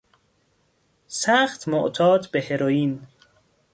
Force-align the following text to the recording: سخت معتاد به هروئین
سخت 1.07 1.67
معتاد 1.69 2.31
به 2.31 2.41
هروئین 2.41 3.07